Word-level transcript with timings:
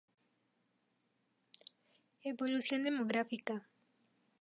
Evolución 2.31 2.81
demográfica 2.87 3.55